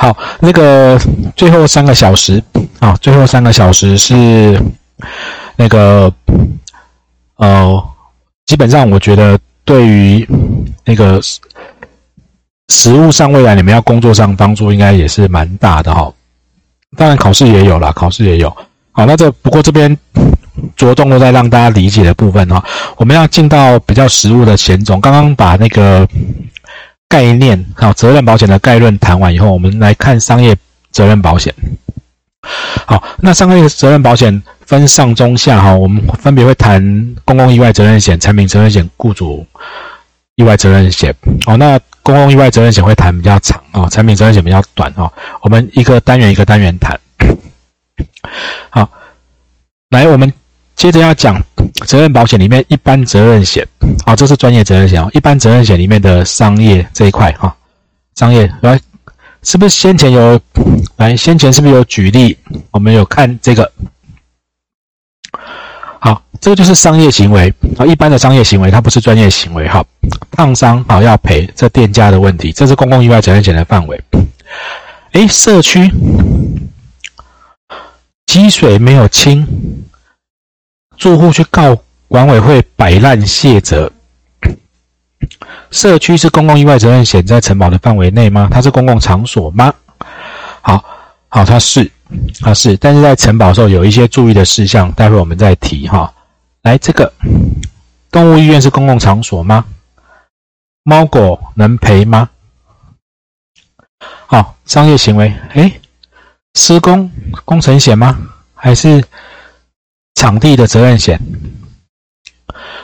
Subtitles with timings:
[0.00, 0.96] 好，那个
[1.34, 2.40] 最后三个小时
[2.78, 4.56] 啊，最后三个小时是
[5.56, 6.10] 那个
[7.34, 7.84] 呃，
[8.46, 10.24] 基本上我觉得对于
[10.84, 11.20] 那个
[12.68, 16.12] 实物上未来你们要工作上帮助应该也是蛮大的哈。
[16.96, 18.56] 当然考试也有了，考试也有。
[18.92, 19.98] 好，那这不过这边
[20.76, 22.64] 着重都在让大家理解的部分哈。
[22.96, 26.08] 我们要进到比较实物的险种，刚刚把那个。
[27.08, 30.56] 概念好，责任保险的概论谈完以后，我们来看商业
[30.90, 31.54] 责任保险。
[32.86, 39.46] 好，那商业责任保险分上中下哈，我们分别会谈公共意外责任险、产品责任险、雇主
[40.36, 41.14] 意外责任险。
[41.46, 45.10] 哦，那公共意外责任险会谈比较长啊，产品责任险比较短哦。
[45.40, 46.98] 我们一个单元一个单元谈。
[48.70, 48.88] 好，
[49.90, 50.32] 来我们。
[50.76, 51.42] 接着要讲
[51.86, 53.66] 责任保险里面一般责任险，
[54.04, 55.10] 好，这是专业责任险哦。
[55.12, 57.54] 一般责任险里面的商业这一块哈，
[58.16, 58.78] 商业来，
[59.42, 60.40] 是不是先前有
[60.96, 61.16] 来？
[61.16, 62.36] 先前是不是有举例？
[62.70, 63.70] 我们有看这个，
[66.00, 69.84] 好，这个就是商业行为啊，一般的商业行为，它不是专业行为哈。
[70.32, 74.00] 烫伤好要赔，这店家的问题，这是公共意外责任险的范围。
[75.12, 75.90] 哎，社区
[78.26, 79.46] 积水没有清。
[80.98, 81.76] 住户去告
[82.08, 83.90] 管委会摆烂卸责，
[85.70, 88.48] 社区是公共意外责任险在承保的范围内吗？
[88.50, 89.72] 它是公共场所吗？
[90.60, 90.84] 好，
[91.28, 91.88] 好，它是，
[92.40, 96.12] 它是，但是在承保的时候有一些注意的事项，待会我们再提哈。
[96.62, 97.12] 来，这个
[98.10, 99.64] 动物医院是公共场所吗？
[100.82, 102.28] 猫狗能赔吗？
[104.26, 105.72] 好，商业行为，哎，
[106.54, 107.08] 施工
[107.44, 108.18] 工程险吗？
[108.54, 109.04] 还是？
[110.18, 111.16] 场地的责任险。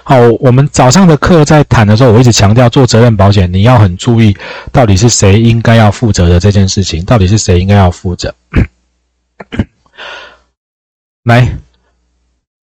[0.05, 4.37] 好，我们早上的课在谈的时候，我一直强调做责任保险，你要很注意，
[4.71, 8.33] 到底是谁应该要负责的这件事情，到底是谁应该要负责。
[11.25, 11.59] 来，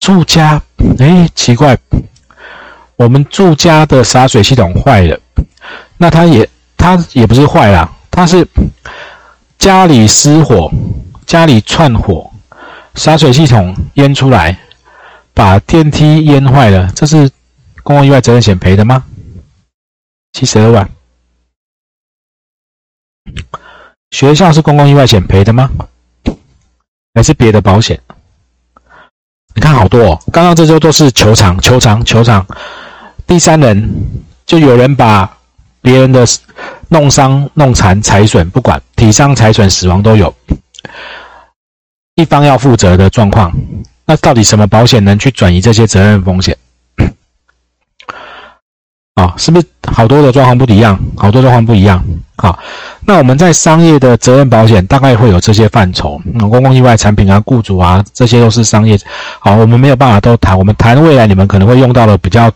[0.01, 0.61] 住家，
[0.99, 1.79] 哎，奇怪，
[2.97, 5.19] 我们住家的洒水系统坏了，
[5.97, 8.47] 那它也，它也不是坏了，它是
[9.57, 10.71] 家里失火，
[11.25, 12.31] 家里窜火。
[12.95, 14.59] 洒水系统淹出来，
[15.39, 17.31] 把电梯淹坏了，这是
[17.85, 19.05] 公共意外责任险赔的吗？
[20.33, 20.91] 七十二万。
[24.11, 25.71] 学校是公共意外险赔的吗？
[27.15, 28.01] 还是别的保险？
[29.55, 32.45] 你看好多哦，刚刚这些都是球场，球场，球场。
[33.25, 33.89] 第三人
[34.45, 35.39] 就有人把
[35.81, 36.27] 别人的
[36.89, 40.35] 弄伤、弄残、财损，不管体伤、财损、死亡都有。
[42.17, 43.53] 一方要负责的状况，
[44.09, 46.57] 那到底什么保险能去转移这些责任风险？
[49.13, 50.99] 啊，是不是好多的状况不一样？
[51.15, 52.03] 好多状况不一样。
[52.37, 52.59] 好，
[53.05, 58.99] 那我们在商业的责任保险大概会有这些范畴，公共意外产品啊、雇主啊，这些都是商业。
[59.41, 62.51] 好，我们没有办法都谈，我们谈未来你们可能会用到的比较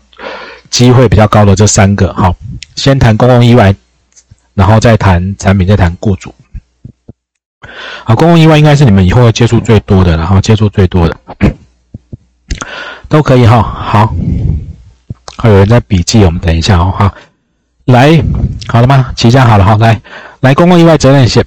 [0.71, 2.11] 机会比较高的这三个。
[2.15, 2.35] 好，
[2.75, 3.75] 先谈公共意外，
[4.55, 6.33] 然后再谈产品，再谈雇主。
[8.03, 11.17] 好，公共意外应该是你们以后要接触最多的，然后接触最多的
[13.07, 13.61] 都可以哈。
[13.61, 14.13] 好，
[15.37, 16.93] 还有人在笔记，我们等一下哦。
[16.97, 17.13] 好，
[17.85, 18.23] 来，
[18.67, 19.11] 好了吗？
[19.15, 19.77] 齐家好了哈。
[19.79, 20.01] 来，
[20.41, 21.45] 来，公共意外责任险。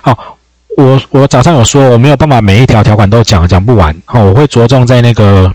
[0.00, 0.36] 好，
[0.76, 3.94] 我我早上有说，我没有办法每一条条款都讲，讲不完。
[4.04, 5.52] 好，我会着重在那个。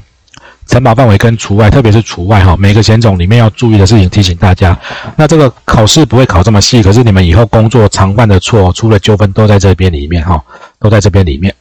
[0.72, 4.80] 承保范围跟除外，特别是除外哈，每个险种里面要注意的事情，提醒大家。
[5.18, 10.42] 那这个考试不会考这么细，可是你们以后工作常犯的错，出了纠纷都在这边里面哈，
[10.80, 11.54] 都在这边里面。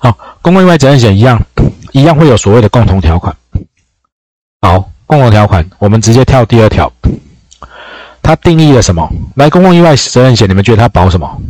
[0.00, 1.40] 好，公共意外责任险一样，
[1.92, 3.36] 一样会有所谓的共同条款。
[4.60, 6.92] 好，共同条款，我们直接跳第二条。
[8.20, 9.08] 它定义了什么？
[9.36, 11.40] 来，公共意外责任险，你们觉得它保什么？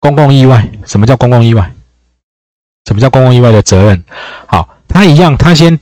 [0.00, 1.72] 公共意外，什么叫公共意外？
[2.86, 4.04] 什么叫公共意外的责任？
[4.46, 5.78] 好，它一样，它先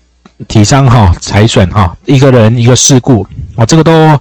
[0.48, 3.26] 体伤哈，财损哈，一个人一个事故
[3.56, 4.18] 哦，这个都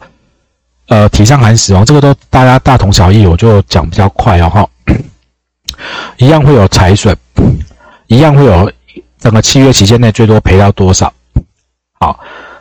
[0.88, 4.70] 呃体伤含死亡，这个都大家大同小异，我就讲比较快哦哈。
[6.18, 7.16] 一样会有财损，
[8.08, 8.72] 一样会有
[9.18, 11.12] 整个契约期间内最多赔到多少？
[12.00, 12.20] 好，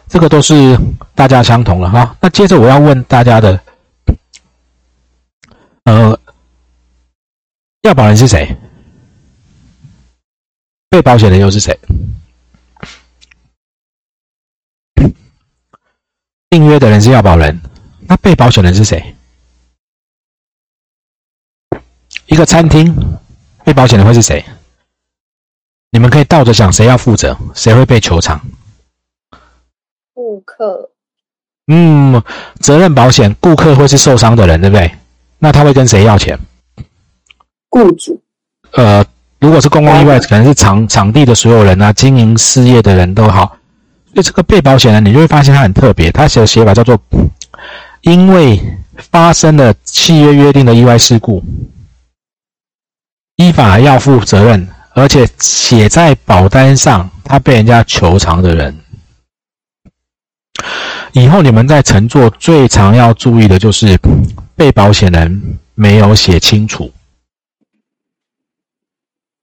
[0.09, 0.79] 这个都是
[1.15, 2.17] 大家相同了哈。
[2.21, 3.61] 那接着我要问大家的，
[5.85, 6.17] 呃，
[7.83, 8.57] 要保人是谁？
[10.93, 11.81] 被保险人又是谁？
[16.51, 17.59] 订约的人是要保人，
[18.01, 19.17] 那被保险人是谁？
[22.27, 22.95] 一个餐厅，
[23.65, 24.45] 被保险人会是谁？
[25.89, 27.39] 你们可以倒着想，谁要负责？
[27.55, 28.39] 谁会被求偿？
[30.13, 30.91] 顾客。
[31.69, 32.23] 嗯，
[32.61, 34.95] 责任保险，顾客会是受伤的人，对不对？
[35.39, 36.39] 那他会跟谁要钱？
[37.71, 38.23] 雇主。
[38.73, 39.03] 呃，
[39.43, 43.57] 如果是公共意外，可能是场场地的所有人啊，经营事业的人都好。
[44.15, 46.97] 所以这个被保险人，你就会发现他很特别，他写的写法叫做
[48.03, 48.61] “因为
[48.97, 51.43] 发生了契约约定的意外事故，
[53.35, 58.79] 依法要负责任”，而且写在保单上，他被人家求偿的人。
[61.15, 63.99] 以后你们在乘坐最常要注意的就是
[64.55, 66.93] 被保险人没有写清楚。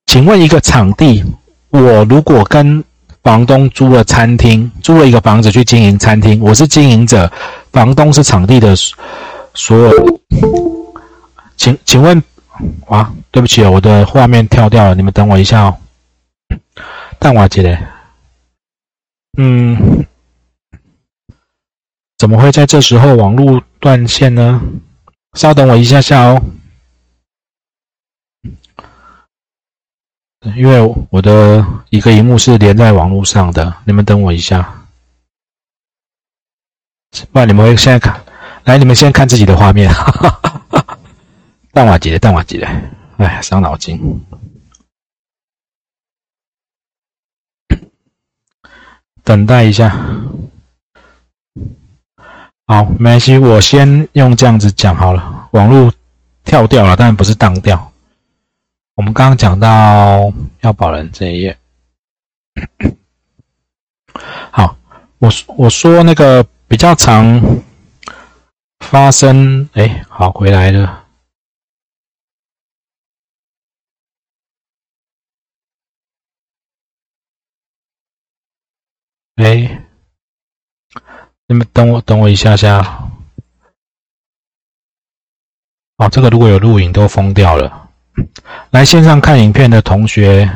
[0.09, 1.23] 请问一个场地，
[1.69, 2.83] 我如果跟
[3.21, 7.31] 房东租了餐厅，租了一个房子去经营餐厅，我是经营者，
[7.71, 8.75] 房东是场地的
[9.53, 10.19] 所有。
[11.55, 12.19] 请请问，
[12.87, 15.77] 啊，对不起，我的画面跳掉了，你们等我一下哦。
[17.19, 17.77] 淡瓦姐嘞，
[19.37, 20.07] 嗯。
[22.17, 24.59] 怎么会在这时候网络断线呢？
[25.35, 26.41] 稍等我一下下哦，
[30.55, 34.85] 因为我的一个荧幕是连在网络上的，你们等我一下，
[37.33, 38.23] 不然你们会现在看，
[38.63, 39.91] 来，你们先看自己的画面，
[41.73, 42.65] 淡瓦姐，淡瓦姐，
[43.17, 43.99] 哎，伤脑筋，
[49.23, 49.89] 等待一下。
[52.65, 55.49] 好，没关系，我先用这样子讲好了。
[55.51, 55.91] 网络
[56.45, 57.91] 跳掉了，但不是当掉。
[58.99, 60.29] 我们刚刚讲到
[60.59, 61.57] 要保人这一页。
[64.51, 64.75] 好，
[65.19, 67.39] 我我说那个比较常
[68.79, 71.07] 发生，哎，好，回来了。
[79.35, 79.85] 哎。
[81.47, 83.09] 你们等我，等我一下下。
[85.95, 87.88] 哦，这个如果有录影都封掉了。
[88.71, 90.49] 来线上看影片的同学，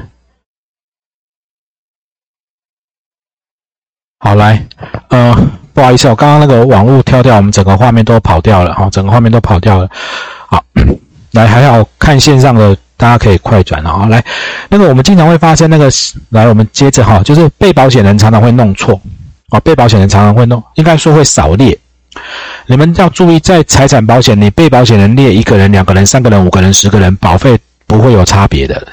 [4.20, 4.66] 好来，
[5.10, 5.36] 呃，
[5.74, 9.90] 不好意思，我刚刚那个网络跳掉，我们整个画面都跑掉了哈，整个画面都跑掉了。
[10.48, 10.64] 好，
[11.32, 14.06] 来还好看线上的，大家可以快转啊。
[14.06, 14.24] 来，
[14.70, 15.90] 那个我们经常会发生那个，
[16.30, 19.00] 来我们接着哈，就是被保险人常常会弄错。
[19.50, 21.78] 哦，被保险人常常会弄，应该说会少列。
[22.68, 28.88] 你们要注意，在财产保险，你被保险人列一个人、两个人、三个人、五个人、十个人，保费不会有差别的。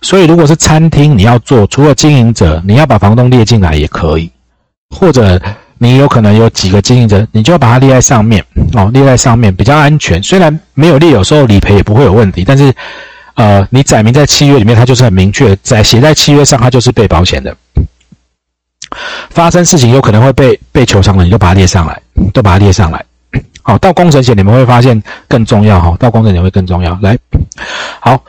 [0.00, 4.30] 所以，如果是餐厅，你要做，除了经营者，你要把房东列进来也可以，
[4.90, 5.40] 或者
[5.78, 8.44] 你有可能有几个经营者，你就要把它列在上面
[8.74, 10.22] 哦，列在上面比较安全。
[10.22, 12.72] 虽然没有列，有时候理赔也不会有问题，但是
[13.34, 17.56] 呃，你载明在契约里面，它就是很明确，在写在契约上，它就是被保险的。
[19.30, 22.00] 发生事情有可能会被被求偿的，你就把它列上来，
[22.32, 23.04] 都把它列上来。
[23.62, 26.98] 好，到工程险你们会发现更重要哈，到工程险会更重要。
[27.02, 27.16] 来，
[28.00, 28.22] 好，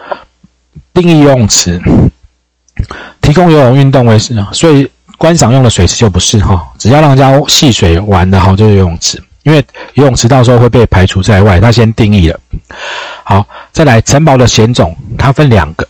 [0.94, 1.82] 定义游泳池，
[3.22, 12.40] 提供游泳运动为是，所以观赏用的水池就不是哈，只要让人家戏水玩的好就是游泳池，因为游泳池到时候会被排除在外，它先定义了。
[13.24, 15.88] 好，再来城堡的险种，它分两个，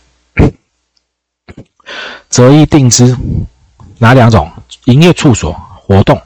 [2.28, 3.16] 择一定之。
[4.02, 4.50] 哪两种？
[4.90, 6.20] 营业处所活动，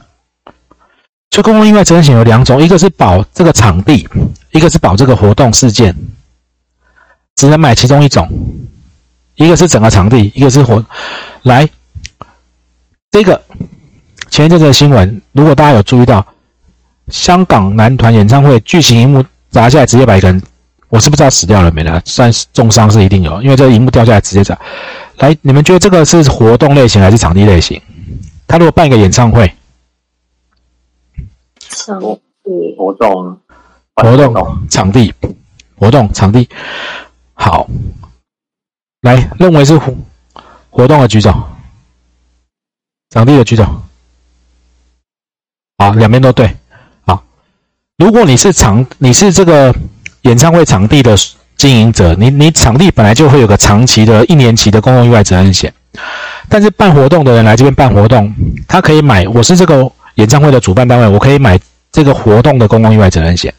[1.31, 4.07] 所以公共意外责任险有两种，一个是保这个场地，
[4.51, 5.95] 一个是保这个活动事件，
[7.35, 8.27] 只能买其中一种。
[9.35, 10.81] 一个是整个场地，一个是活。
[11.43, 11.67] 来，
[13.11, 13.41] 这个
[14.29, 16.25] 前一阵子的新闻，如果大家有注意到，
[17.09, 20.41] 香港男团演唱会巨型荧幕砸下来，直接把一个人，
[20.87, 22.01] 我是不知道死掉了没呢？
[22.05, 24.57] 算是重伤是一定有，因为这个荧幕掉下来直接砸。
[25.17, 27.81] 来，你们觉得这个是活动类型还是场地类型？
[28.47, 29.53] 他如果办一个演唱会，
[31.69, 33.39] 场地活动，
[33.95, 35.13] 活动场地，
[35.75, 36.47] 活动场地，
[37.33, 37.67] 好，
[39.01, 39.93] 来，认为是活
[40.69, 41.33] 活动的举手，
[43.09, 43.65] 场地的举手，
[45.77, 46.55] 好，两边都对，
[47.05, 47.23] 好，
[47.97, 49.75] 如果你是场，你是这个
[50.21, 51.15] 演唱会场地的。
[51.57, 55.73] 经营者，你你场地本来就会有个长期的一年期的公共意外责任险，
[56.47, 58.33] 但是办活动的人来这边办活动，
[58.67, 59.27] 他可以买。
[59.27, 61.59] 我是这个演唱会的主办单位，我可以买
[61.91, 63.53] 这个活动的公共意外责任险。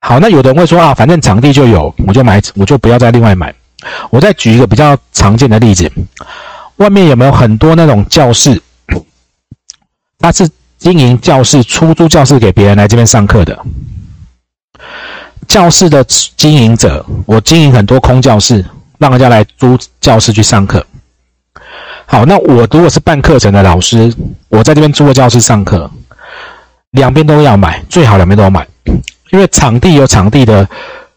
[0.00, 3.54] 好，那有的人会说啊，反正场地就有，我就买，我就不要再另外买。
[4.10, 5.90] 我再举一个比较常见的例子，
[6.76, 8.60] 外面有没有很多那种教室？
[10.18, 13.56] 他是经营教室，出租教室给别人来这边上课的。
[15.46, 18.64] 教室的经营者，我经营很多空教室，
[18.98, 20.84] 让人家来租教室去上课。
[22.12, 24.12] 好，那我如果是办课程的老师，
[24.50, 25.90] 我在这边租个教室上课，
[26.90, 28.68] 两边都要买，最好两边都要买，
[29.30, 30.68] 因为场地有场地的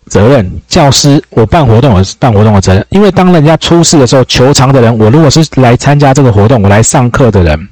[0.07, 2.87] 责任，教师我办活动有办活动的责任。
[2.91, 7.67] 因为当人家出事的时候，求偿的人，我如果是来参加这个活动，我来上课的人，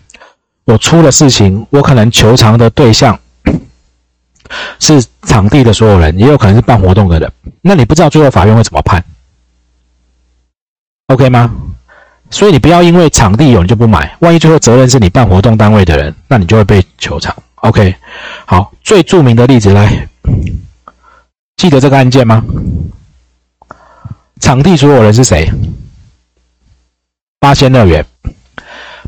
[0.66, 3.18] 我出了事情，我可能求偿的对象
[4.82, 7.32] 是场地的所有人，也有可能是办活动的人。
[7.62, 9.02] 那你不知道最后法院会怎么判
[11.08, 11.50] ，OK 吗？
[12.34, 17.34] 所以你不要因为场地有你就不买，万一最后责任是你办活动单位的人，那你就会被球场。
[17.58, 17.96] OK，
[18.46, 20.10] 好，最著名的例子来，
[21.58, 22.44] 记得这个案件吗？
[24.40, 25.48] 场地所有人是谁？
[27.40, 28.04] 八仙乐园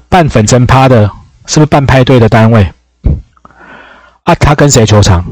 [0.08, 1.10] 办粉尘趴的，
[1.48, 2.72] 是不是办派对的单位？
[4.24, 5.26] 啊，他跟谁球场？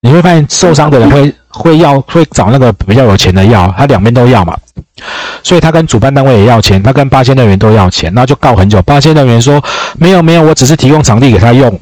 [0.00, 4.58] 你会发现受伤的人会会要会找那个比较有钱的要，他两边都要嘛。
[5.42, 8.80] 所以他跟主办单位也要钱，他跟八千乐园都要钱，那就告很久。
[8.82, 9.62] 八千乐园说
[9.98, 11.80] 没有没有，我只是提供场地给他用，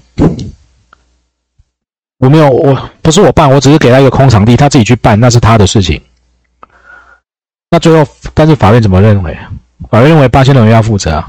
[2.19, 6.01] 我没有，我不是我办，我只是给他一个空场地，他自己去办，那是他的事情。
[7.71, 9.37] 那最后，但是法院怎么认为？
[9.91, 11.23] 法院认为八仙乐园要负责。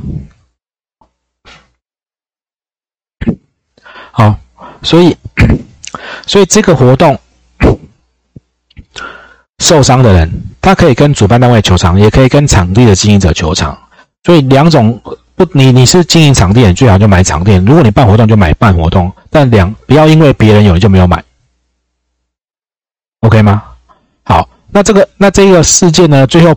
[4.12, 4.36] 好，
[4.82, 5.16] 所以
[6.28, 7.20] 所以这个活动。
[9.74, 13.76] 受伤的人，他可以跟主办单位求偿，也可以跟场地的经营者求偿。
[14.24, 15.02] 所以两种
[15.34, 19.12] 不，你你是经营场地，你最好就买场地；如果你办活动，就买办活动。
[19.32, 21.24] 但两不要因为别人有你就没有买
[23.22, 23.64] ，OK 吗？
[24.22, 26.56] 好，那这个那这个事件呢，最后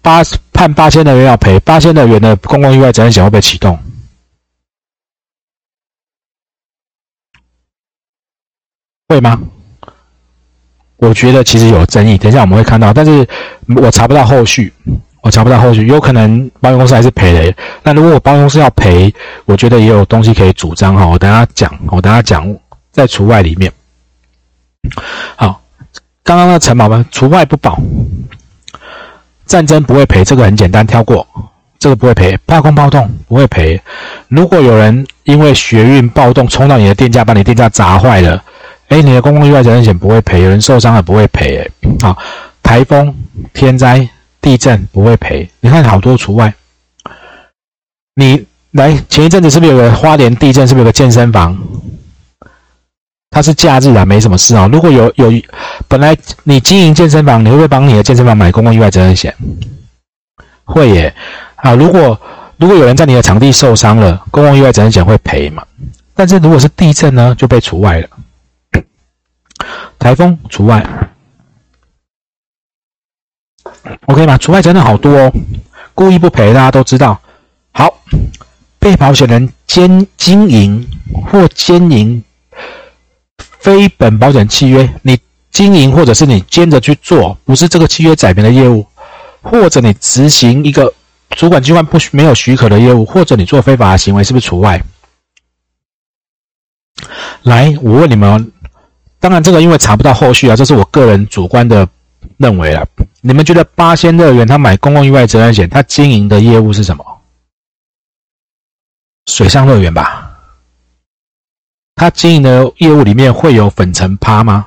[0.00, 3.76] 八判八千的元要赔，八千的元的公共意外责任险会被启动，
[9.08, 9.40] 会吗？
[10.98, 13.26] 我觉得其实有争议，等一下我们会看到，但是
[13.76, 14.72] 我查不到后续，
[15.22, 17.54] 我查不到后续，有可能保险公司还是赔的。
[17.84, 19.14] 那如果我保险公司要赔，
[19.44, 21.06] 我觉得也有东西可以主张哈。
[21.06, 22.52] 我等下讲，我等下讲
[22.90, 23.72] 在除外里面。
[25.36, 25.60] 好，
[26.24, 27.78] 刚刚的陈宝们除外不保，
[29.46, 31.24] 战争不会赔，这个很简单，跳过，
[31.78, 32.36] 这个不会赔。
[32.44, 33.80] 罢工暴动不会赔，
[34.26, 38.42] 如果有人因为学运暴动冲到你的店家，把你店家砸坏了。
[38.88, 41.58] 哎，你的公共意外责任险不会赔，有人受伤了不会赔。
[41.58, 41.68] 哎，
[42.00, 42.16] 好，
[42.62, 43.14] 台风、
[43.52, 44.08] 天灾、
[44.40, 45.48] 地震不会赔。
[45.60, 46.52] 你看好多除外。
[48.14, 50.66] 你来前一阵子是不是有个花莲地震？
[50.66, 51.56] 是不是有个健身房？
[53.30, 54.66] 它是假日啊，没什么事啊。
[54.72, 55.30] 如果有有
[55.86, 59.34] 本来你经营健身房，你会不会帮你的健身房买公共意外责任险？
[60.64, 61.14] 会耶。
[61.56, 62.18] 啊，如果
[62.56, 65.62] 如果有人在你的场地受伤了，公共意外责任险会赔嘛？
[66.14, 68.08] 但是如果是地震呢，就被除外了。
[69.98, 70.86] 台风除外
[74.06, 74.38] ，OK 吗？
[74.38, 75.32] 除外真的好多哦，
[75.94, 77.20] 故意不赔，大家都知道。
[77.72, 78.00] 好，
[78.78, 80.88] 被保险人兼经营
[81.26, 82.22] 或兼营
[83.58, 85.18] 非本保险契约，你
[85.50, 88.86] 经营或者是你兼着去做，不是这个契约载明的业务，
[89.42, 90.92] 或者你执行一个
[91.30, 94.82] 主管机关不没有许可的业务，或者你做非法行为，是不是除外？
[97.42, 98.52] 来，我问你们。
[99.20, 101.88] 当然，这个因为查不到后续啊，这是我个人主观的
[102.36, 102.86] 认为了。
[103.20, 107.04] 你们觉得八仙乐园他买公共意外责任险，他经营的业务是什么？
[109.26, 110.30] 水上乐园吧？
[111.96, 114.66] 他经营的业务里面会有粉尘趴吗？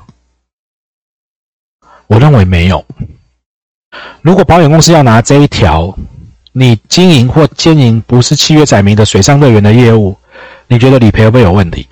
[2.07, 2.85] 我认为没有。
[4.21, 5.97] 如果保险公司要拿这一条，
[6.51, 10.17] 你经营或经营不是契约载明的水上乐园的业务，
[10.67, 11.87] 你觉得理赔会不会有问题？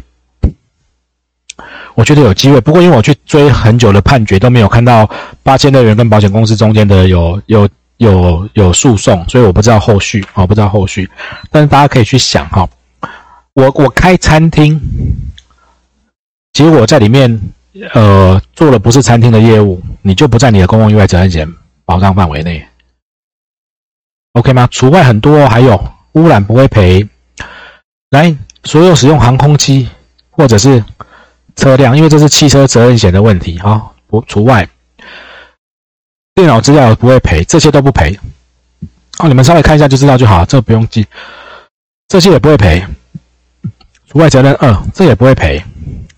[1.99, 5.05] 我觉得有机会，不过因为我去追很久的判决都没有看到
[5.43, 11.09] 八千多人跟保险公司中间的有有有有诉讼，所以我不知道后续啊，不知道后续。
[11.51, 12.65] 但是大家可以去想哈，
[13.53, 14.79] 我我开餐厅，
[16.53, 17.37] 结果在里面
[17.93, 21.53] 呃做了不是餐厅的业务，你就不在你的公共意外责任险
[21.83, 22.65] 保障范围内
[24.35, 24.69] ，OK 吗？
[24.71, 25.77] 除外很多，还有
[26.13, 27.05] 污染不会赔，
[28.11, 29.89] 来所有使用航空机
[30.31, 30.81] 或者是。
[31.59, 34.67] 车辆，因为这是汽车责任险的问题，哈，不除外。
[36.33, 38.17] 电脑资料不会赔，这些都不赔。
[39.19, 41.05] 哦，你们稍微看一下就知道就好，这个不用记。
[42.07, 42.83] 这些也不会赔，
[44.07, 45.61] 除外责任二，这也不会赔。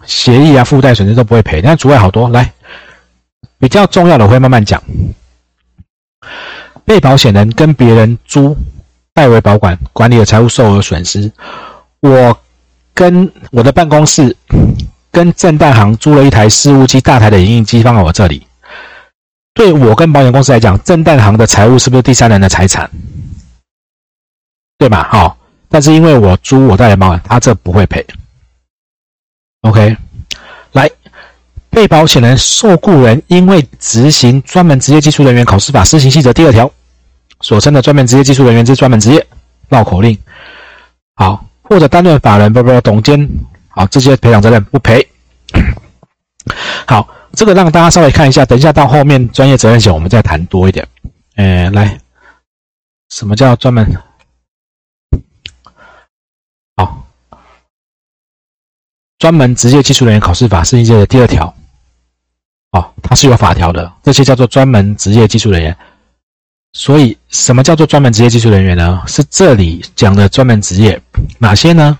[0.06, 1.58] 协议啊，附带损失都不会赔。
[1.58, 2.54] 你看除外好多，来，
[3.58, 4.82] 比较重要的我会慢慢讲。
[6.86, 8.56] 被保险人跟别人租
[9.14, 11.32] 代为保管管理的财务受额损失，
[12.00, 12.38] 我
[12.94, 14.36] 跟我的办公室。
[15.12, 18.48] 跟正大行租了一台事务机，大台的影印机放在我这里。
[19.54, 22.90] 对我跟保险公司来讲，正大行的财务是不是第三人的财产？
[24.78, 25.08] 对吧？
[25.12, 25.38] 好，
[25.70, 28.04] 但是因为我租我代理保险，他这不会赔。
[29.62, 29.96] OK，
[30.72, 30.90] 来，
[31.70, 36.72] 被保险人、受雇人因为执行专门职业技术人员考试法施行细则第二条
[37.42, 39.28] 所称的专门职业技术人员之专门职业
[39.70, 40.18] 绕口令，
[41.16, 43.30] 好，或者担任法人不不董监，
[43.72, 45.06] 好，这些赔偿责任不赔。
[46.88, 47.08] 好。
[47.34, 50.86] 这个让大家稍微看一下，等一下到后面专业责任险我们再谈多一点。
[51.36, 51.98] 哎，来，
[53.08, 53.90] 什么叫专门？
[56.76, 57.08] 好，
[59.18, 61.56] 专门职业技术人员考试法是一的第二条。
[62.72, 65.78] 哦，它是有法条的，这些叫做专门职业技术人员。
[66.74, 69.02] 所以，什么叫做专门职业技术人员呢？
[69.08, 71.02] 是这里讲的专门职业，
[71.38, 71.98] 哪些呢？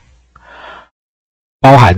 [1.62, 1.96] 包含。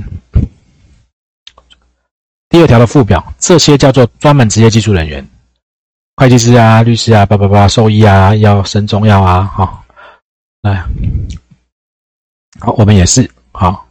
[2.50, 5.28] 第二条的附表，这些叫做专门职业技术人员，
[6.18, 9.84] 会计师啊、律师啊、叭叭叭、兽医啊、要生中药啊，好，
[10.62, 10.86] 来，
[12.60, 13.88] 好，我们也是好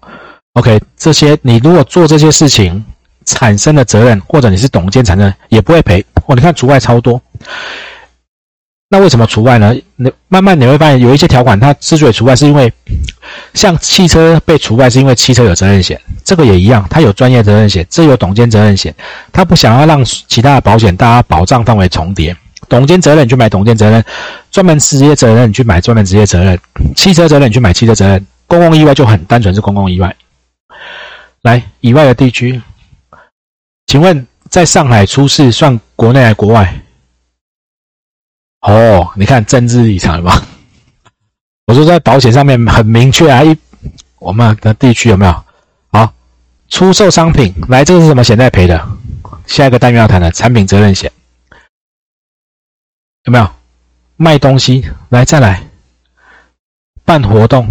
[0.52, 2.84] ，OK，这些你如果做这些事情
[3.24, 6.04] 产生的责任，或者你是董监产生，也不会赔。
[6.26, 7.20] 哦，你看除外超多。
[8.92, 9.74] 那为什么除外呢？
[9.96, 12.70] 那慢慢你会发现，有一些条款它之所以除外，是因为
[13.54, 18.94] 像汽车被除外，是因为汽车有责任险，这个也一样，它有专业责任险，这有董监责任险，
[19.32, 22.36] 它不想要让其他的保险大家保障范围重叠，
[22.68, 24.04] 董监责任你去买董监责任，
[24.50, 26.60] 专门职业责任你去买专门职业责任，
[26.94, 30.14] 汽车责任你去买汽车责任，公共意外就很单纯是公共意外。
[31.40, 32.60] 来，以外的地区，
[33.86, 36.78] 请问在上海出事算国内还是国外？
[38.62, 40.42] 哦，你看政治立场吧？
[41.66, 43.56] 我说在保险上面很明确啊，一
[44.18, 45.44] 我们的地区有没有？
[45.90, 46.12] 好，
[46.68, 48.88] 出售商品，来，这个是什么险在赔的？
[49.46, 51.10] 下一个单元要谈的产品责任险
[53.24, 53.50] 有没有？
[54.16, 55.64] 卖东西，来再来，
[57.04, 57.66] 办活动，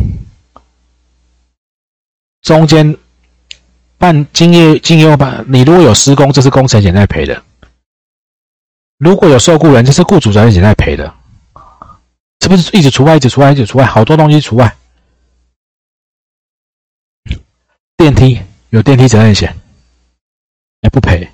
[2.41, 2.97] 中间
[3.97, 7.41] 办经业经营办，你如果有施工，这是工程险在赔的。
[9.01, 11.11] 如果有受雇人，这是雇主责任险在赔的，
[12.39, 14.75] 是不是一直除外，一直除外，一直除外，好多东西除外。
[17.97, 19.51] 电梯有电梯责任险，
[20.81, 21.27] 也不赔。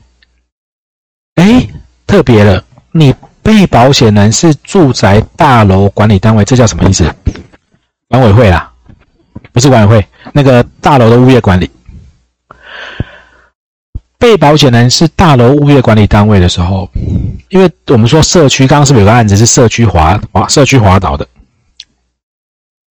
[1.36, 1.68] 哎，
[2.06, 7.14] 特别了，你被保险人是住宅大楼管理单位，这叫什么意思？
[8.08, 8.74] 管委会啦，
[9.52, 11.70] 不是管委会，那个大楼的物业管理。
[14.20, 16.90] 被保险人是大楼物业管理单位的时候，
[17.50, 21.28] 因为我们说社区，刚刚是不是有个案子是社区滑滑社区滑倒的？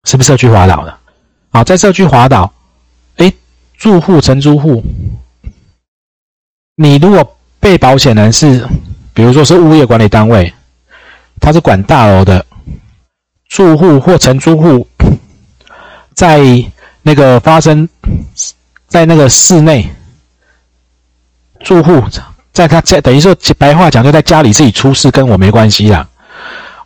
[0.04, 0.96] 是不是社区滑倒的？
[1.50, 2.52] 好，在社区滑倒，
[3.16, 3.33] 哎，
[3.76, 4.83] 住户承租户，
[6.76, 8.64] 你如果被保险人是，
[9.12, 10.52] 比如说是物业管理单位，
[11.40, 12.46] 他是管大楼的
[13.48, 14.87] 住户或承租户，
[16.14, 16.40] 在
[17.02, 17.88] 那个发生
[18.87, 19.85] 在那个室内。
[21.62, 22.03] 住户
[22.53, 26.07] 在他在等于说白话讲，就在家里自己出事，跟我没关系啦。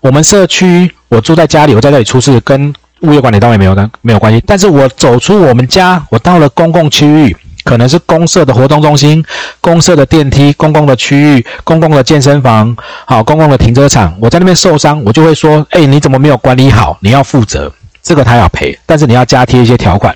[0.00, 4.42] 我们社区我住在家里，我在这里出事，跟物业管理单位没有关没有关系。
[4.46, 9.24] 但是我走出我们家，我到了公共区域，可能是公社的活动中心、
[9.60, 16.98] 公社的电梯、公共的区域、公共的健身房、好公共的停车场，我在那边受伤，我就会说：哎，你怎么没有管理好？
[17.00, 20.14] 你要负责，这个他要赔，但是你要加贴一些条款。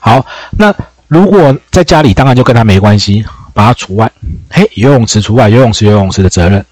[0.00, 0.24] 好，
[0.56, 0.72] 那
[1.08, 3.24] 如果在家里，当然就跟他没关系。
[3.54, 4.10] 把它除外，
[4.50, 6.64] 嘿，游泳池除外，游泳池游泳池的责任，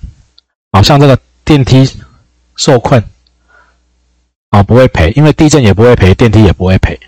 [0.72, 1.88] 好像这个电梯
[2.56, 3.02] 受困，
[4.48, 6.98] 啊，不会赔，因为地震也不会赔，电梯也不会赔，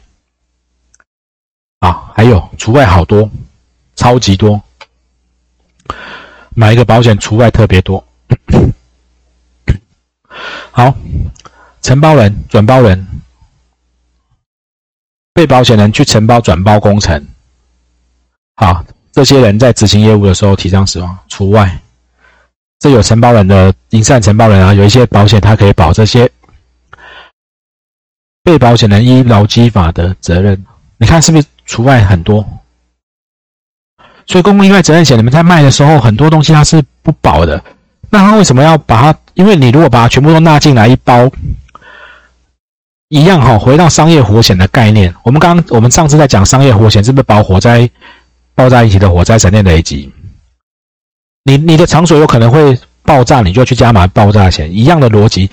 [1.80, 3.30] 啊，还有除外好多，
[3.96, 4.62] 超级多，
[6.54, 8.06] 买一个保险除外特别多，
[10.70, 10.94] 好，
[11.80, 13.06] 承包人、转包人，
[15.32, 17.26] 被保险人去承包转包工程，
[18.56, 18.84] 好。
[19.12, 21.78] 这些人在执行业务的时候提倡死亡除外，
[22.78, 26.30] 这有承包人的营善承包人啊，有一些保险它可以保这些
[28.42, 30.64] 被保险人依劳基法的责任，
[30.96, 32.44] 你看是不是除外很多？
[34.26, 37.62] 所以公共意外责任险你们在卖的时候，很多东西它是不保的。
[38.08, 39.18] 那他为什么要把它？
[39.34, 41.30] 因为你如果把它全部都纳进来一包，
[43.08, 45.14] 一样哈，回到商业火险的概念。
[45.22, 47.88] 我们刚我们上次在讲商业火险，是不是保火灾？
[48.54, 50.12] 爆炸引起的火灾、闪电雷击，
[51.44, 55.50] 你你的场所有可能会爆炸，你就去加码爆炸险，一样的逻辑。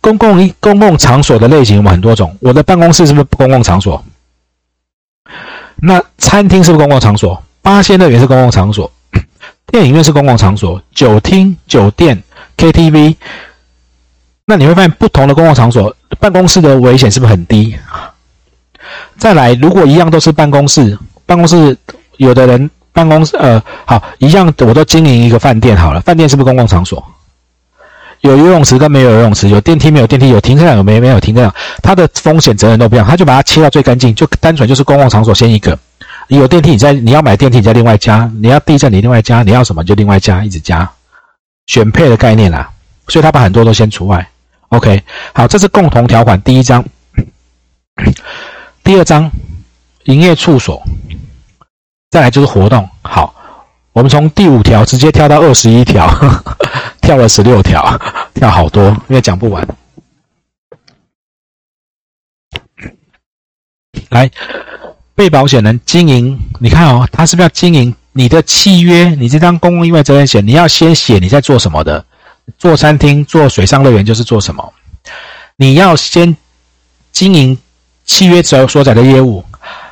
[0.00, 4.02] 公共公共场所的类型有很多种，我的办公室是不是公共场所？
[5.76, 7.42] 那餐厅是不是公共场所？
[7.62, 8.90] 八仙乐园是公共场所，
[9.70, 12.22] 电影院是公共场所，酒厅、酒店、
[12.56, 13.16] KTV，
[14.46, 17.76] 那你会发现不同的公共场所，办公室的危险是不是很低？
[19.18, 21.76] 再来，如果一样都是办公室，办公室
[22.18, 27.02] 有的人办公室呃好一样，我都经营一个饭店好了，饭店是不是公共场所？
[28.20, 35.78] 有游泳池跟没有游泳池，有电梯没有电梯，有停车场有没没有停车场，它的风险责任都不一样，他就把它切到最干净，就单纯就是公共场所先一个。
[36.26, 40.90] 有电梯，你在你要买电梯，你再另外加；你要地震，你另外加；你要什么就另外加，一直加，
[41.68, 42.68] 选配的概念啦。
[43.06, 44.28] 所以他把很多都先除外。
[44.70, 45.02] OK，
[45.32, 46.84] 好，这是共同条款第一章。
[48.84, 49.30] 第二章，
[50.04, 50.82] 营业处所，
[52.10, 52.88] 再来就是活动。
[53.02, 53.34] 好，
[53.92, 56.08] 我们从第五条直接跳到二十一条，
[57.02, 57.82] 跳了十六条，
[58.34, 59.66] 跳好多，因为讲不完。
[64.10, 64.30] 来。
[65.14, 69.08] 被保险人经营，你看哦，他是不是要经营你的契约？
[69.16, 72.04] 你这张公共意外责任险，你要先写你在做什么的。
[72.56, 74.72] 做餐厅、做水上乐园就是做什么？
[75.56, 76.36] 你要先
[77.10, 77.58] 经营
[78.04, 79.44] 契约所所载的业务，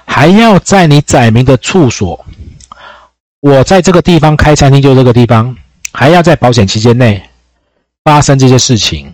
[0.06, 2.24] 还要在你载明的处所。
[3.40, 5.54] 我在这个地方开餐厅，就这个地方，
[5.92, 7.22] 还要在保险期间内
[8.02, 9.12] 发生这些事情，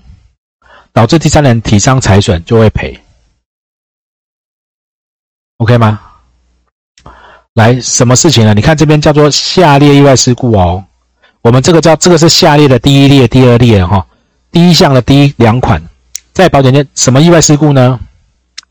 [0.92, 2.98] 导致第三人体伤财损，就会赔。
[5.56, 6.00] OK 吗？
[7.54, 8.54] 来，什么事情呢？
[8.54, 10.84] 你看这边叫做下列意外事故哦。
[11.42, 14.06] 我们这个叫这个是下列的第一列、第二列哈。
[14.50, 15.82] 第一项的第一两款，
[16.32, 17.98] 在保险间什么意外事故呢？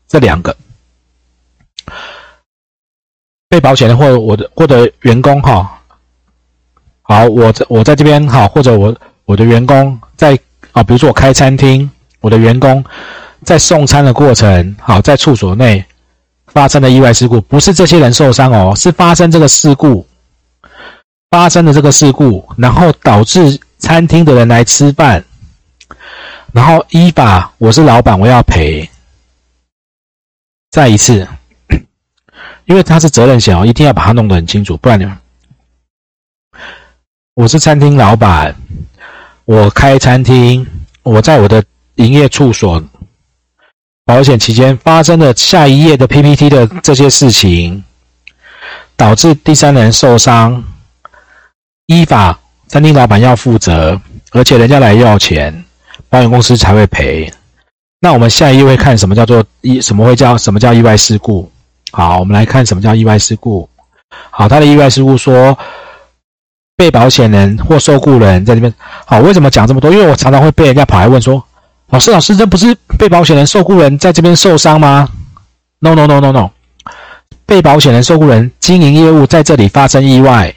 [0.08, 0.56] 这两个
[3.52, 5.78] 被保险人或者我的或者员工哈。
[7.02, 10.38] 好，我在我在这边哈，或者我我的员工在
[10.72, 12.82] 啊，比如说我开餐厅，我的员工
[13.44, 15.84] 在送餐的过程，好，在处所内。
[16.46, 20.06] 发生的意外事故不是这些人受伤哦，是发生这个事故，
[21.30, 25.22] 发生的这个事故，然后导致餐厅的人来吃饭，
[26.52, 28.88] 然后依法我是老板，我要赔。
[30.70, 31.28] 再一次，
[32.66, 35.06] 因为他是责任险哦，一定要把它弄得很清楚，不然你
[37.34, 38.54] 我是餐厅老板，
[39.44, 40.66] 我开餐厅，
[41.02, 41.62] 我在我的
[41.96, 42.82] 营业处所。
[44.04, 47.82] 保险期间发生的下一页的 PPT 的这些事情，
[48.96, 50.62] 导致第三人受伤，
[51.86, 54.00] 依法餐厅老板要负责，
[54.32, 55.64] 而且人家来要钱，
[56.08, 57.32] 保险公司才会赔。
[58.00, 61.50] 那我们下一页会看什么叫做意什么会叫什么叫意外事故？
[61.92, 63.68] 好，我们来看什么叫意外事故。
[64.30, 65.56] 好，他的意外事故说，
[66.74, 68.72] 被保险人或受雇人在这边。
[69.04, 69.92] 好，为什么讲这么多？
[69.92, 71.44] 因为我常常会被人家跑来问说。
[71.90, 75.06] 老师，老师，这不是被保险人、受雇人在这边受伤吗
[75.80, 76.50] ？No，No，No，No，No，
[77.44, 80.54] 被保险人、受雇人经营业务在这里发生意外，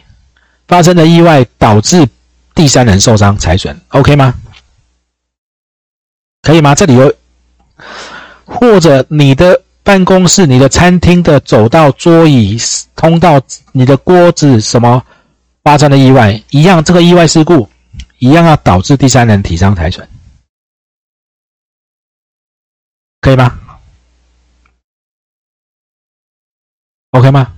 [0.69, 2.07] 发生的意外导致
[2.53, 4.33] 第三人受伤、财损，OK 吗？
[6.41, 6.73] 可以吗？
[6.73, 7.13] 这里有，
[8.45, 12.57] 或者你的办公室、你的餐厅的走道、桌椅、
[12.95, 13.39] 通道、
[13.71, 15.01] 你的锅子什么
[15.63, 17.69] 发生的意外，一样，这个意外事故
[18.17, 20.05] 一样要导致第三人体伤、财损。
[23.21, 23.59] 可以吗
[27.11, 27.53] ？OK 吗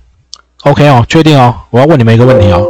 [0.64, 1.58] ？OK 哦，确定哦。
[1.70, 2.62] 我要问你们一个问题哦。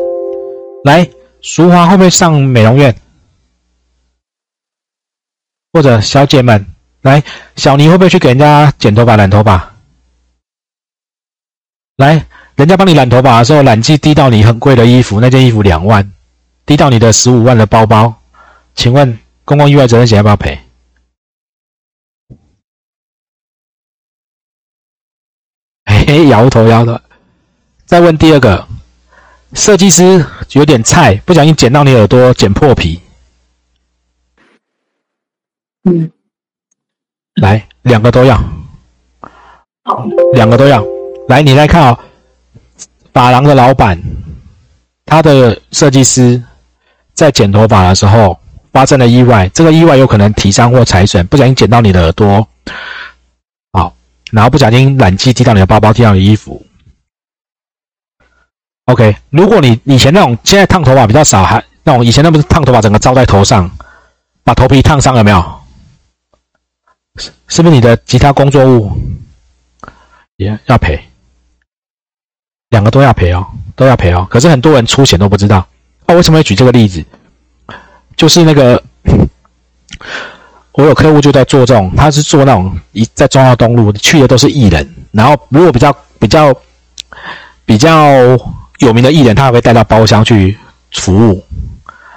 [0.85, 1.09] 来，
[1.40, 2.94] 淑华会不会上美容院？
[5.73, 6.64] 或者小姐们，
[7.03, 7.23] 来，
[7.57, 9.75] 小尼会不会去给人家剪头发、染头发？
[11.97, 16.13] 来，人家帮你染头发的时候，染剂滴到你很贵的衣服，那件衣服两万，
[16.67, 18.15] 滴到你的十五万的包包，
[18.75, 20.59] 请问公共意外责任险要不要赔？
[26.29, 27.01] 摇头摇头，
[27.85, 28.67] 再问第二个，
[29.55, 33.01] 设计师有点菜，不小心剪到你耳朵，剪破皮。
[35.85, 36.11] 嗯，
[37.40, 38.37] 来，两个都要，
[39.85, 40.85] 好两个都要。
[41.29, 41.98] 来，你来看哦，
[43.12, 44.01] 发廊的老板，
[45.05, 46.42] 他的设计师
[47.14, 48.38] 在剪头发的时候
[48.72, 52.46] 发生了意外，这个意外有可能提伤或财损，不小心剪到你的耳朵。
[53.72, 53.94] 好
[54.31, 56.64] 然后不小心染剂滴到你的包包，滴到你的衣服。
[58.87, 63.70] OK，如果你以前那种现在烫头发比较少，还那种以前那不是烫头发整个罩在头上，
[64.42, 65.58] 把头皮烫伤有没有？
[67.18, 68.90] 是是不是你的其他工作物
[70.37, 70.98] 也要赔？
[72.70, 74.26] 两个都要赔哦，都要赔哦。
[74.31, 75.66] 可是很多人出险都不知道。
[76.07, 77.04] 啊，为什么要举这个例子？
[78.16, 78.83] 就是那个。
[80.72, 86.54] 我有客户就在做这种，他是做那种一在中澳东路去的都是艺人，然后如果比较比较
[87.64, 88.07] 比较
[88.78, 90.57] 有名的艺人，他还会带到包厢去
[90.92, 91.44] 服务，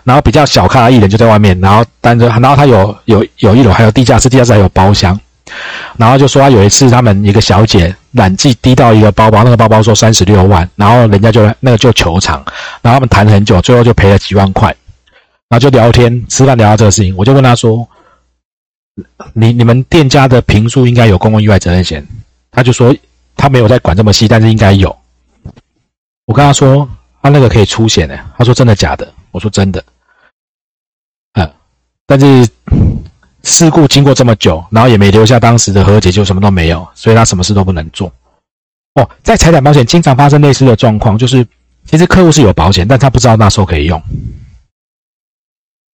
[0.03, 5.19] 然后比较小咖的艺人就在外面，然后单着，然后他有有有一楼还有地下室，地下室还有包厢，
[5.97, 12.43] 然后就说他有一次他们一个小姐染剂滴到一个包包，那个包包说三十六万，然后人家就那个就求偿，
[12.81, 14.67] 然后他们谈很久，最后就赔了几万块，
[15.49, 17.87] 然后就聊天吃饭聊到这个事情，我就问他说，
[19.33, 22.05] 你你们店家的评述应该有公共意外责任险，
[22.51, 22.95] 他就说
[23.35, 24.95] 他没有在管这么细，但是应该有。
[26.25, 26.87] 我跟他说，
[27.21, 28.17] 他那个可以出险的。
[28.37, 29.11] 他说真的假的？
[29.31, 29.83] 我说真的。
[32.11, 32.45] 但是
[33.41, 38.11] 事故经过这么久，然后也没留下当时的和解，就什么都没有，所以他什么事都不能做。
[38.95, 41.47] 哦，在财产保险经常发生类似的状况，就是
[41.85, 44.03] 其实客户是有保险，但他不知道那时候可以用。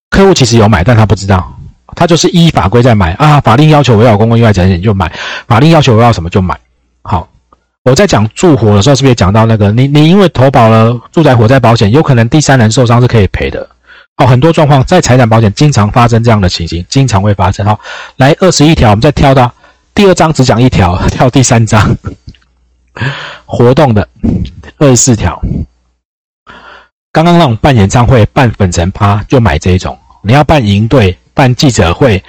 [0.09, 1.55] 客户其实有买，但他不知道，
[1.95, 3.39] 他就是依法规在买啊。
[3.41, 5.13] 法令要求我要公共意外责任险就买，
[5.47, 6.59] 法令要求我要什么就买。
[7.03, 7.29] 好。
[7.83, 9.71] 我在讲住火的时候，是不是也讲到那个？
[9.71, 13.69] 你你因为投保了住宅火灾保险，有可能第三人受伤是可以赔的。
[14.17, 17.65] 哦，很多状况在财产保险经常发生这样的情形，经常会发生。
[17.65, 17.79] 好，
[18.17, 19.51] 来二十一条，我们再跳到
[19.93, 21.95] 第二章，只讲一条， 跳第三章
[23.45, 24.07] 活动的
[24.79, 25.39] 二十四条。
[27.11, 32.23] 刚刚那种办演唱会、办粉尘趴就买这种，你要办营队、办记者会、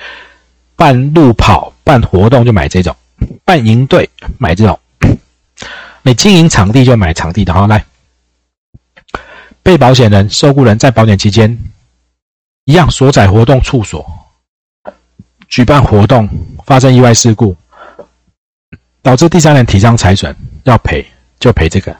[0.76, 2.94] 办路跑、办活动就买这种，
[3.46, 4.78] 办营队买这种。
[6.02, 7.84] 你经营场地就买场地的哈，来，
[9.62, 11.58] 被保险人、受雇人在保险期间
[12.68, 14.04] 一样所载活动处所
[15.48, 16.28] 举办活动，
[16.66, 17.56] 发生意外事故，
[19.00, 21.02] 导致第三人提伤财损要赔，
[21.40, 21.96] 就赔这个。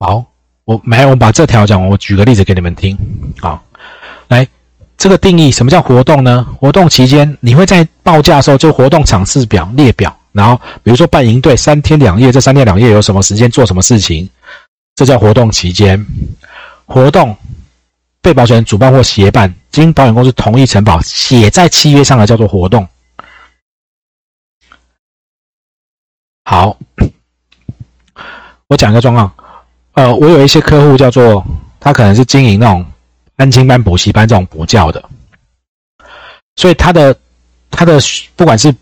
[0.00, 0.24] 好，
[0.64, 2.98] 我来，我把这条讲完，我举个例子给你们听。
[3.40, 3.64] 好，
[4.26, 4.46] 来。
[4.96, 6.44] 这个定义什么叫活动呢？
[6.58, 14.28] 活动期间，你会在报价的时候就活动场次表列表，然后比如说办营队三天两夜，这三天两夜有什么时间做什么事情，
[14.96, 16.04] 这叫活动期间。
[16.86, 17.36] 活动
[18.20, 22.86] 被保险人主办或协办，经保险公司同意承保，写在契约上的叫做活动。
[26.44, 26.76] 好，
[28.68, 29.32] 我讲一个状况，
[29.92, 31.44] 呃，我有一些客户叫做
[31.80, 32.84] 他可能是经营那种。
[33.36, 35.10] 安亲班、补习班这种补教的，
[36.54, 37.18] 所以他的
[37.68, 37.98] 他的
[38.36, 38.72] 不管是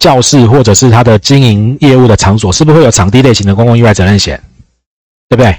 [0.00, 4.36] 教室或者是他的经营业务的场所，是不是会有场地类型的公共意外责任险？
[5.28, 5.56] 对不对？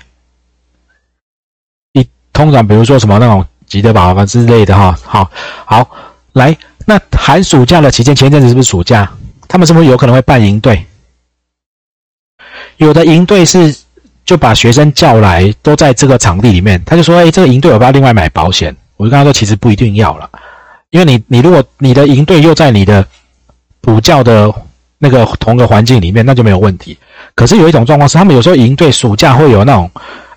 [2.43, 5.30] 通常比如说什么那种吉德堡之类的哈，好，
[5.65, 5.89] 好
[6.34, 9.10] 来，那寒暑假的期间，前一阵子是不是暑假？
[9.47, 10.86] 他们是不是有可能会办营队？
[12.77, 13.75] 有的营队是。
[14.23, 16.82] 就把学生叫来，都在这个场地里面。
[16.86, 20.30] 他就说：“哎，这个营队我不要另外买保险。”我就跟他说：“其实不一定要了，
[20.91, 23.06] 因为你，你如果你的营队又在你的
[23.82, 24.54] 补教的
[24.99, 26.97] 那个同个环境里面，那就没有问题。
[27.34, 29.91] 可是有一种状况是，他们有时候营队暑假会有那种，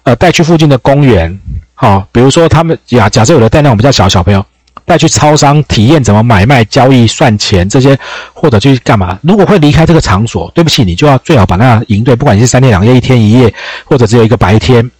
[0.05, 1.38] 呃，带去附近的公园，
[1.75, 4.45] 好，比如说他们假假设有的带那种比较小的小朋友。”
[4.87, 7.99] 带去超商体验怎么买卖、交易、算钱这些，
[8.35, 9.19] 或者去干嘛？
[9.23, 13.55] 如果会离开这个场所，对不起，你就要最好把那营队，不管你是三天两夜、一天一夜，
[13.87, 14.91] 或者只有一个白天，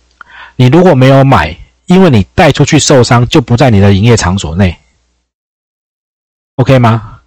[0.57, 4.75] 你如果没有买，因为你带出去受伤，就不在你的营业场所内
[6.57, 7.19] ，OK 吗？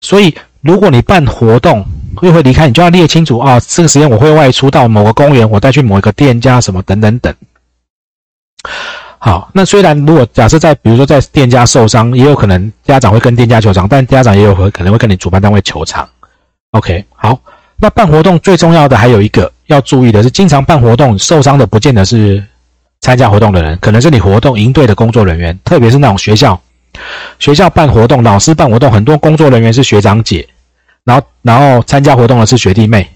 [0.00, 1.84] 所以，如果你办活动
[2.22, 7.34] 又会离开，你就要列清楚啊，这个时间我会外出到某个公园，我带去某一个店家什么等等等。
[9.18, 16.08] 好，那虽然如果假设在比如说在店家受伤，也有可能家长会跟店家求偿，但家长也有可能会跟你主办单位求偿。
[16.70, 17.38] OK，好，
[17.76, 22.42] 那办活动最重要的还有一个要注意的是，经常办活动受伤的不见得是
[23.02, 26.58] 参加活动的人，可能是你活动营队的工作人员，特别是那种学校
[27.38, 30.48] 学校办活动，老师办活动，很多工作人员是学长姐，
[31.04, 33.06] 然后然后参加活动的是学弟妹、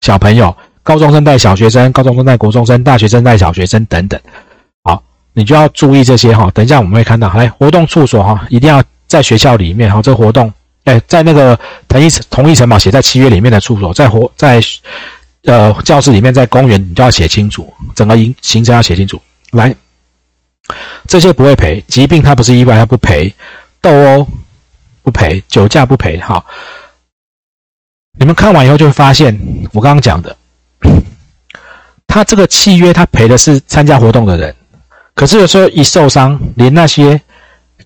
[0.00, 4.20] 小朋友，高中生带小学生，高中生带国中生，大学生带小学生等等。
[4.84, 10.52] 好你就要注意这些哈，等一下我们会看到，来活动处所哈，一定要在学校里面哈，这活动，
[10.84, 14.60] 哎，在那个同一同一承保写在契约里面的处所，在活在
[15.44, 19.20] 呃教室里面，在公园你都要写清楚，整个行行程要写清楚。
[19.52, 19.74] 来，
[21.08, 23.34] 这些不会赔，疾病它不是意外，它不赔，
[23.80, 24.28] 斗殴
[25.02, 26.44] 不赔，酒驾不赔，好，
[28.18, 29.38] 你们看完以后就会发现，
[29.72, 30.36] 我刚刚讲的，
[32.14, 34.54] 他这个契约他赔的是参加活动的人。
[35.16, 37.20] 可是有时候一受伤，连那些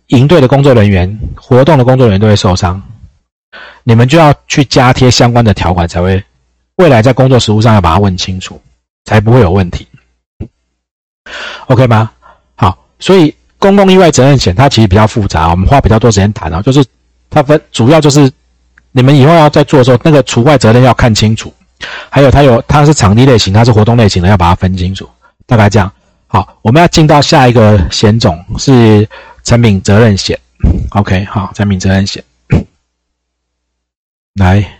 [0.09, 2.83] 营队的工作人员、活动的工作人员都会受伤，
[3.85, 6.23] 你们就要去加贴相关的条款，才会
[6.77, 8.61] 未来在工作实务上要把它问清楚，
[9.07, 9.89] 才不会有问题。
[11.69, 12.11] OK 吗？
[12.55, 16.85] 好，所以公共意外责任险它其实比较复杂，我们花比较多时间谈啊，就是
[17.31, 18.31] 它分主要就是
[18.93, 21.51] 你们以后要在做的时候，那个除外责任要看清楚，
[22.11, 25.09] 还有它有它是场地类型，它是活动类型的，要把它分清楚。
[25.47, 25.91] 大概这样。
[26.27, 29.09] 好，我们要进到下一个险种是
[29.45, 30.39] 产品责任险。
[30.91, 32.23] OK，好，产品责任险。
[34.35, 34.78] 来。